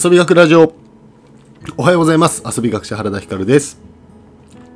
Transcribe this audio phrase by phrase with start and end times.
[0.00, 0.74] 遊び学ラジオ。
[1.76, 2.44] おはようございます。
[2.46, 3.80] 遊び学者原田光です。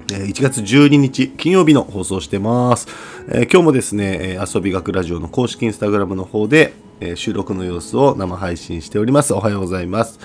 [0.09, 2.89] 1月12日金曜日の放送してます、
[3.29, 6.75] え今日もですね遊び学ラジオの公式インスタグラムの方で、
[7.15, 9.33] 収録の様子を生配信しております。
[9.33, 10.19] おはようございます、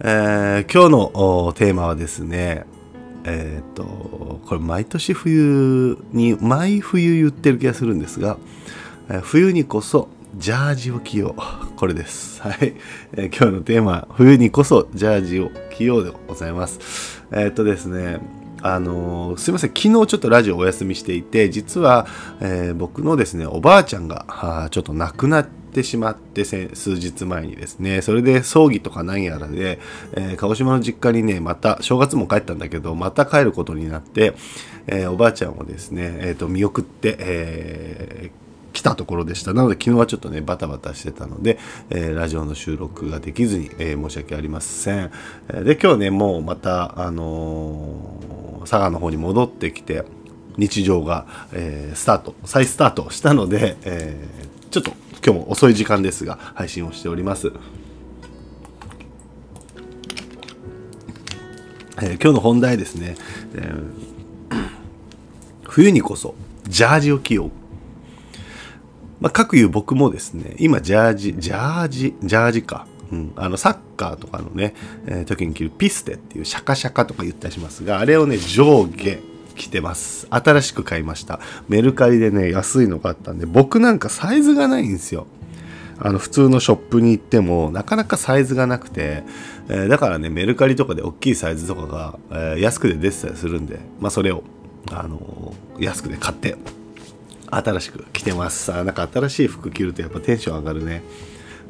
[0.00, 2.64] えー今日のテーマはですね
[3.24, 8.38] えーっとこれ毎年冬に毎冬言ってる気がするんですが、
[9.20, 11.76] 冬にこそジャージを着よう。
[11.76, 12.40] これです。
[12.42, 12.74] はい、
[13.12, 17.22] えー今日のテーマ冬にこそジャージを着ようでございます。
[17.32, 18.20] えーっとですね
[18.62, 19.70] あのーすいません。
[19.70, 22.06] 昨日ちょっとラジオお休みしていて実は、
[22.40, 29.78] え僕のですねおばあちゃんがちょっと亡くなってしまってせ数日前にですねそれで葬儀とか何やらで、
[30.12, 34.34] えー鹿児島の実家にねまた正月も帰ったんだけどまた帰ることになって、
[34.86, 38.30] えーおばあちゃんをですね、えーと見送って、え
[38.80, 39.52] 来たところでした。
[39.52, 41.58] なので昨日はちょっとねバタバタしてたので、
[41.90, 45.10] えーラジオの収録ができずに、えー申し訳ありません。
[45.64, 50.04] で今日ねもうまたあのー佐賀の方に戻ってきて
[50.56, 57.52] 日常が、えースタート再スタートしたので、えーちょっと今日も遅い時間ですが配信をしております。
[61.98, 63.16] えー今日の本題ですね、
[63.54, 64.10] えー
[65.64, 66.34] 冬にこそ
[66.66, 67.59] ジャージを着よう。
[69.20, 72.86] まあ、各いう僕もですね、今、ジャージ、ジャージ、ジャージか。
[73.12, 74.74] うん、あの、サッカーとかのね、
[75.06, 79.18] えー時に着るピステっていうシャカシャカとか言ったりしますが、あれをね、上下
[79.56, 80.26] 着てます。
[80.30, 81.40] 新しく買いました。
[81.68, 85.26] メルカリでね、安いのがあったんで、僕なんかサイズがないんですよ。
[86.02, 89.22] あの普通のショップに行ってもなかなかサイズがなくて、
[89.68, 94.42] えーだからねメルカリとかで大きいサイズとかが、えー安くで出てたりするんで、まあ、それを、
[94.90, 96.56] あのー安くで買って
[97.50, 98.72] 新しく着てます。
[98.72, 101.02] あなんか新しい服着るとやっぱテンション上がるね。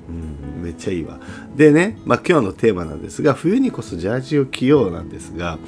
[0.08, 1.18] うんめっちゃいいわ。
[1.56, 5.58] でね、まあ、今日のテーマなんですが冬にこそジャージを着ようなんですが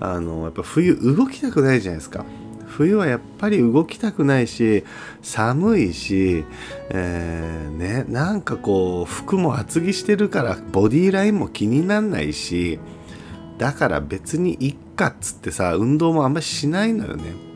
[0.00, 2.24] あのやっぱ冬動きたくないじゃないですか。
[2.66, 4.84] 冬はやっぱり動きたくないし
[5.22, 6.44] 寒いし、
[6.90, 12.78] えーねなんかこう服も厚着してるからボディーラインも気になんないし
[13.58, 17.49] だから別にいっかっつってさ運動もあんまりしないのよね。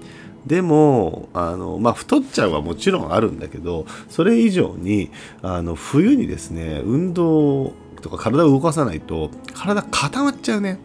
[0.46, 5.10] でもあの、まあ、太っちゃうはもちろんあるんだけどそれ以上に
[5.42, 7.72] あの冬にですね運動
[8.02, 10.78] とか体を動かさないと体固まっちゃうね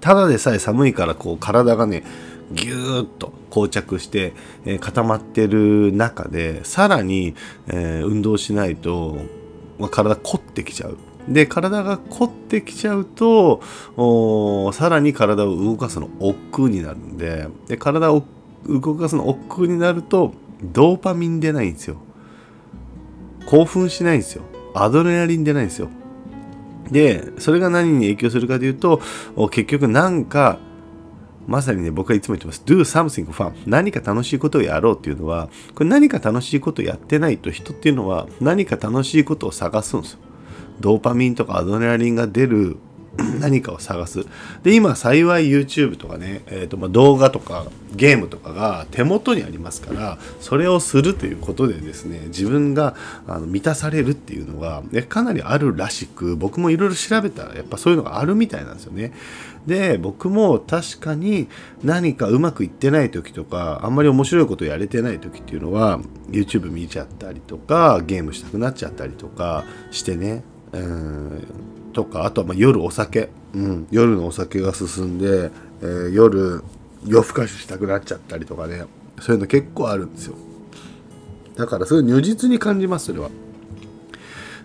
[0.00, 2.02] ただでさえ寒いからこう体がね
[2.52, 4.32] ぎゅーっと膠着して、
[4.64, 7.34] えー固まってる中でさらに、
[7.66, 9.18] えー運動しないと、
[9.78, 10.96] まあ、体凝ってきちゃう。
[11.28, 13.60] で体が凝ってきちゃうと
[14.72, 18.22] さらに体を動かすの億劫になるんでで体を
[18.66, 20.32] 動かすの億劫になると
[20.62, 21.96] ドーパミン出ないんですよ。
[23.46, 24.42] 興奮しないんですよ。
[24.74, 25.88] アドレナリン出ないんですよ。
[26.90, 29.00] でそれが何に影響するかというと
[29.50, 30.58] 結局なんか
[31.46, 32.62] まさにね僕はいつも言ってます。
[32.64, 40.18] Do something fun 何か楽しいことをやろうっていうのはこれ何か楽しいことをやってないと人っていうのは何か楽しいことを探すんですよ。
[40.80, 42.76] ドーパミンとかアドレナリンが出る
[43.40, 44.26] 何かを探す。
[44.62, 52.94] で今幸い YouTube とかね、えーとまあ、動画とかゲームとかが手元にありますからそれをするということでですね自分が
[53.26, 59.12] あの満たされるっていうのが、ね、かなりあるらしく僕もいろいろ調べたらやっぱそういうのがあるみたいなんですよね。
[59.66, 61.48] で僕も確かに
[61.82, 65.98] 何かうまくいってない時とかあんまり面白いことやれてない時っていうのは
[66.30, 70.44] YouTube 見ちゃったりとかゲームしたくなっちゃったりとかしてね。
[70.72, 71.75] うん。
[71.96, 76.62] とかあとはま夜お酒、うん、夜のお酒が進んで、えー夜
[77.06, 78.84] 夜更かししたくなっちゃったりとかね。
[79.20, 80.34] そういうの結構あるんですよ。
[81.56, 83.30] だからそれ如実に感じますそれは。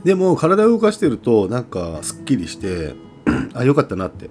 [0.03, 2.95] でも体を動かしてるとなんかすっきりして
[3.53, 4.29] あ良かったなって。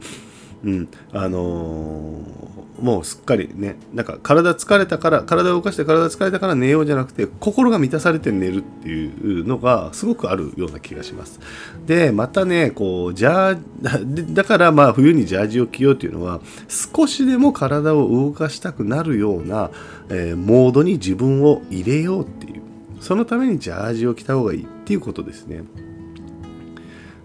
[0.64, 0.88] うん。
[1.12, 11.40] あのーもうすっかりねなんか体疲れたから体を動かして体疲れたから寝ようじゃなくて心が満たされて寝るっていうのがすごくあるような気がします。
[11.86, 19.70] でまたねこうじゃあでだからまあ冬にジャージを着ようっていうのは少しでも体を動かしたくなるような、
[20.08, 22.62] えーモードに自分を入れようっていう
[23.00, 25.62] そのためにジャージを着た方がいいっていうことですね。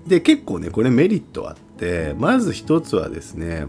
[0.06, 1.65] で結構ねこれメリットあって
[2.18, 3.68] まず一つはですね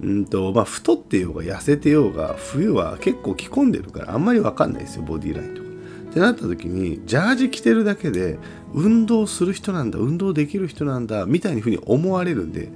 [0.00, 5.68] うんとまあ、太ってようが痩せてようが冬は結構着込んでるからあんまり分かんないですよボディラインとか。
[6.10, 8.38] ってなった時にジャージ着てるだけで
[8.72, 12.70] 運動する人なんだ運動できる人なんだみたいにふうに思われるんで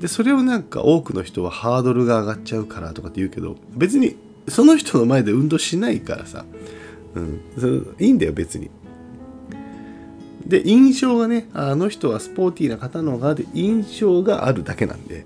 [0.00, 4.16] でそれをなんか多くの人はハードルが上がっちゃうからとかって言うけど別に
[4.48, 6.46] その人の前で運動しないからさ、
[7.14, 7.68] うん、そ
[8.02, 8.70] いいんだよ別に。
[10.50, 15.24] で印象がねあの人はスポーティーな方の側で印象があるだけなんで、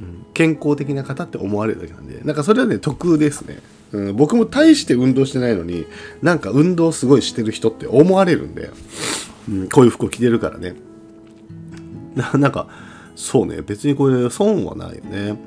[0.00, 3.60] うん、健康的な方って思われるだけなんでなんかそれはね得ですね、
[3.92, 5.86] うん、僕も大して運動してないのに
[6.20, 8.70] なんか運動すごいしてる人って思われるんで、
[9.48, 10.74] うん、こういう服を着てるからね。
[12.34, 12.68] なんか
[13.16, 15.38] そうね別にこれ損はないよね、うん、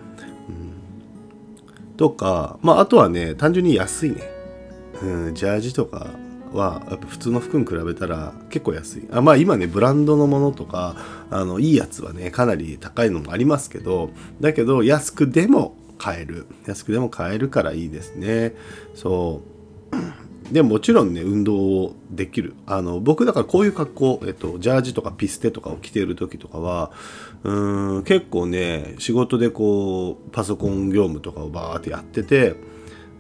[1.96, 4.22] とかまああとはね単純に安いね、
[5.02, 6.08] うん、ジャージとか
[6.54, 9.08] はやっぱ普通の服に比べたら結構安い。
[9.12, 10.96] あまあ今ねブランドのものとか
[11.30, 16.46] あのいいやつはねかなり高いのもありますけどだけど安くでも買える。
[16.66, 18.54] 安くでも買えるからいいですね。
[18.96, 19.42] そ
[19.92, 20.54] う。
[20.54, 22.54] でもちろんね運動をできる。
[22.66, 26.92] あの僕だからこういう格好、えっと、ジャージとかピステとかを着ている時とかは
[27.44, 32.56] うん結構ね仕事でこうパソコン業務とかをバーってやってて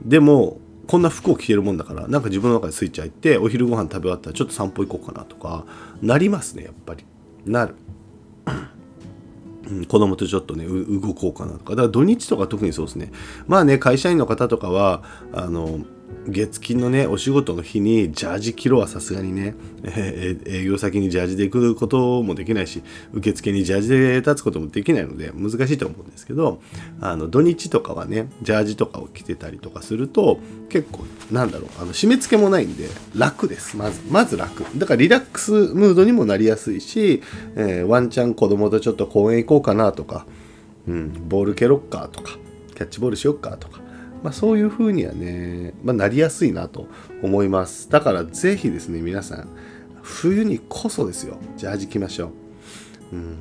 [0.05, 5.65] でもこんな服を着てるもんだからなんか自分の中でスイッチ入ってお昼ご飯食べ終わったらちょっと散歩行こうかなとか
[6.01, 7.03] なりますねやっぱり。
[7.45, 7.75] なる、
[9.69, 11.71] うん、子供とちょっとね動こうかなとか。
[11.71, 13.11] だから土日とか特にそうですね。
[13.47, 15.03] まあね会社員の方とかは
[15.33, 15.79] あの
[16.27, 22.83] 月金のねお仕事の日にジャージ着ろはさすがにね、えー、営業先にジャージで行くこともできないし
[23.13, 26.61] 受付にジャージで立つこともできないので難しいと思うんですけど
[27.01, 30.39] あの土日とかはねジャージとかを着てたりとかすると
[30.69, 34.63] 結構なんだろうあの締め付けもないんで楽ですまずまず楽。
[34.77, 37.21] だからリラックスムードにもなりやすいし、
[37.55, 40.25] えー、ワンチャン子供とちょっと公園行こうかなとか、
[40.87, 42.37] うん、ボール蹴ろっかとか
[42.75, 43.81] キャッチボールしよっかとか
[44.23, 46.87] まあ、そういうふうにはね、まあ、なりやすいなと
[47.21, 47.89] 思います。
[47.89, 49.47] だからぜひですね皆さん
[50.01, 51.37] 冬にこそですよ。
[51.57, 52.31] ジャージ着ましょ
[53.11, 53.37] う、うん、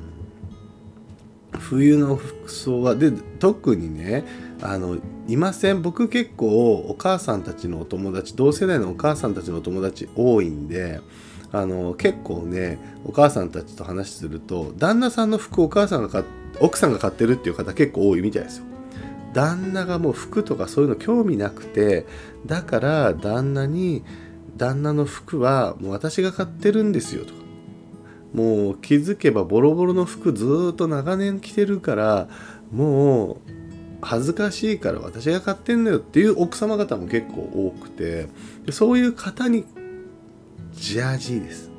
[1.59, 4.25] 冬の服装はで特にね
[4.61, 4.97] あの
[5.27, 5.81] いません。
[5.81, 11.01] 僕結構お母さんたちのお友達同世代のお母さんたちのお友達多いんで
[11.51, 16.23] あの結構ねお母さんたちと話すると旦那さんの服お母さんが買
[16.59, 18.66] 奥さんが買ってるっていう方結構多いみたいですよ。
[19.37, 22.07] 旦那がもう服とかそういうの興味なくて
[22.47, 24.03] だから旦那に
[24.57, 27.35] 旦那の服はもう私が買ってるんですよと。
[27.35, 27.39] か
[28.33, 32.29] もう気づけばボロボロの服ずっと長年着てるから
[32.71, 33.37] もう
[34.01, 38.29] 恥ずかしいから私が買ってんだよっていう奥様方も結構多くて
[38.71, 39.65] そういう方に
[40.73, 41.69] ジャージーです。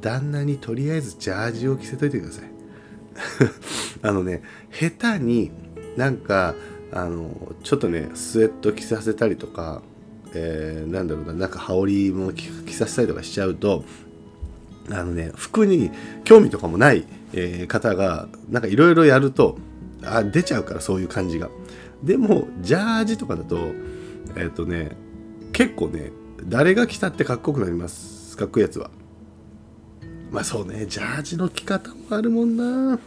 [0.00, 2.50] 旦那にとりあえずジャージを着せといてください。
[4.00, 5.50] あのね下手に
[5.96, 6.54] なんか
[6.92, 7.30] あの
[7.62, 9.82] ちょっとねスウェット着させたりとか、
[10.34, 13.84] えー、なんだろうななんか羽織も着させたりとかしちゃうと
[14.90, 15.90] あのね服に
[16.24, 19.58] 興味とかもない、えー、方がなんかいろいろやると
[20.02, 21.48] あ出ちゃうからそういう感じが。
[22.02, 24.96] でもジャージとかだとえっ、ー、とね
[25.52, 26.12] 結構ね
[26.44, 28.90] 誰が着たってかっこよくなりますかっこいいやつは。
[30.30, 32.98] まあそうねジャージの着方もあるもんな。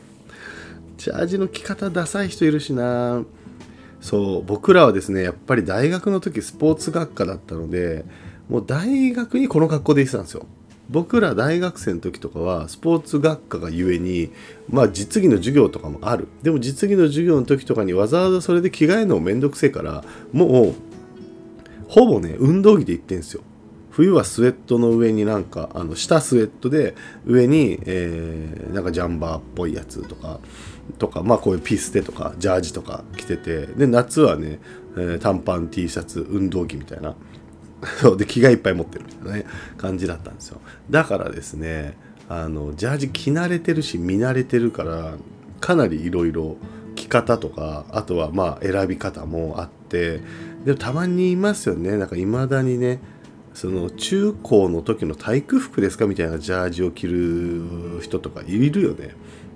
[0.97, 3.23] ジャージの着方ダサい人いるしな。
[4.01, 8.03] そう僕らはですねやっぱり大学の時スポーツ学科だったので
[8.49, 10.45] もう大学にこの格好で行ってたんですよ。
[10.89, 14.31] 僕ら大学生の時とかはスポーツ学科がゆえに
[14.69, 16.27] まあ実技の授業とかもある。
[16.41, 20.03] でも実技の授業の時とかにわざわざそれで着替えるのもめんどくせえから
[20.33, 20.75] もう
[21.87, 23.41] ほぼね運動着で行ってんすよ。
[23.93, 26.95] 冬はスウェットの上になんかあの下スウェットで
[27.27, 30.39] 上に、えー、なんかジャンバーっぽいやつとか
[30.97, 34.59] とかまあこういうピステとかジャージとか着ててで夏はね、
[34.97, 37.15] えー、短パン T シャツ運動着みたいな。
[37.99, 39.45] そうで着替えいっぱい持ってるみたいなね
[39.77, 40.61] 感じだったんですよ。
[40.89, 41.97] だからですね
[42.29, 45.15] あのジャージ着慣れてるし見慣れてるから
[45.59, 46.55] かなりいろいろ
[46.95, 50.21] 着方とかあとはまあ選び方もあって
[50.63, 51.97] でもたまにいますよね。
[51.97, 52.99] なんかいまだにね
[53.53, 59.15] その中高の時の体育服ですかみたいなジャージを着る人とかいるよね。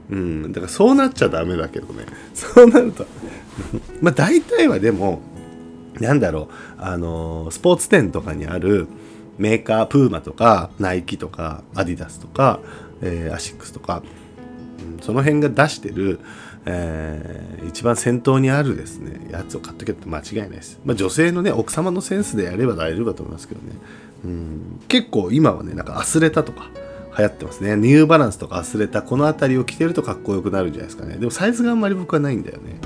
[0.09, 2.05] うん、だからそうなっちゃダメだけどね。
[2.33, 3.05] そうなると。
[4.01, 5.21] まあ大体はでも
[5.99, 6.81] なんだろう。
[6.81, 8.87] あのスポーツ店とかにある
[9.37, 12.59] メーカープーマとかナイキとかアディダスとか、
[13.01, 14.03] えー、アシックスとか、
[14.79, 16.19] うん、その辺が出してる、
[16.69, 23.73] えー、一番先頭にあるですねやつを買っとけって間違いないです、まあ、女性のね奥様のセンスでやれば大丈夫だと思いますけどね、
[24.25, 26.69] うん、結構今はねなんかアスレタとか
[27.17, 27.75] 流行ってますね。
[27.75, 31.17] ニューバランスとか忘れたこの辺りを着てるとかっこよくなるんじゃないですかね。
[31.17, 32.79] でもサイズがあんまり僕はないんだよね。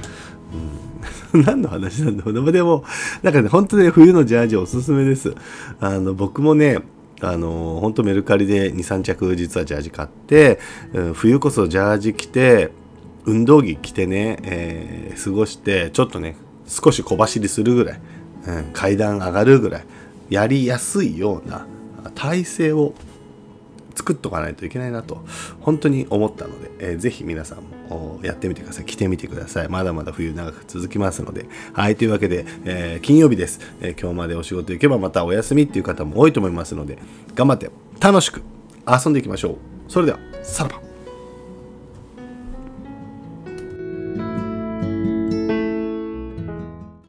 [1.34, 2.86] うん、 何の話なんだろうでも、
[3.24, 5.36] なんかね、本当ね、冬のジャージおすすめです。
[5.82, 6.80] あの、僕もね、
[7.20, 10.60] あの、本当メルカリで2、3着実はジャージ買って、
[10.94, 12.72] うん、冬こそジャージ着て、
[13.26, 16.36] 運動着着てね、えー、過ごして、ちょっとね、
[16.68, 18.02] 少し小走りするぐらい、
[18.48, 19.86] うん、階段上がるぐらい、
[20.30, 21.68] やりやすいような
[22.16, 22.94] 体勢を
[23.96, 25.24] 作っとかないといけないなと
[25.60, 27.60] 本当に思ったので、えー、ぜひ皆さん
[27.90, 28.86] もやってみてください。
[28.86, 29.70] 着てみてください。
[29.70, 31.46] まだまだ冬長く続きますので。
[31.74, 36.98] はいというわけで、えー、金曜日です、えー、今日までお仕事行けばまたお休みっていう方も多いと思いますので
[37.36, 38.42] 頑張って楽しく
[38.88, 39.58] 遊んでいきましょう。
[39.88, 40.91] それではさらば。